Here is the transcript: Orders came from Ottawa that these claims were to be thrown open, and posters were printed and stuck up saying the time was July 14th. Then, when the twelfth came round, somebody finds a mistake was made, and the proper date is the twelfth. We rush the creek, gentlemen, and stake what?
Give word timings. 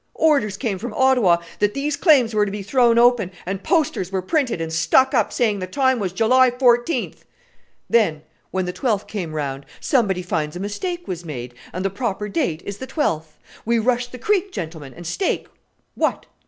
Orders 0.15 0.57
came 0.57 0.79
from 0.79 0.95
Ottawa 0.95 1.37
that 1.59 1.75
these 1.75 1.95
claims 1.95 2.33
were 2.33 2.43
to 2.43 2.51
be 2.51 2.63
thrown 2.63 2.97
open, 2.97 3.29
and 3.45 3.61
posters 3.61 4.11
were 4.11 4.23
printed 4.23 4.59
and 4.59 4.73
stuck 4.73 5.13
up 5.13 5.31
saying 5.31 5.59
the 5.59 5.67
time 5.67 5.99
was 5.99 6.11
July 6.11 6.49
14th. 6.49 7.17
Then, 7.87 8.23
when 8.49 8.65
the 8.65 8.73
twelfth 8.73 9.05
came 9.05 9.31
round, 9.33 9.63
somebody 9.79 10.23
finds 10.23 10.55
a 10.55 10.59
mistake 10.59 11.07
was 11.07 11.23
made, 11.23 11.53
and 11.71 11.85
the 11.85 11.91
proper 11.91 12.29
date 12.29 12.63
is 12.65 12.79
the 12.79 12.87
twelfth. 12.87 13.37
We 13.63 13.77
rush 13.77 14.07
the 14.07 14.17
creek, 14.17 14.51
gentlemen, 14.51 14.95
and 14.95 15.05
stake 15.05 15.45
what? 15.93 16.25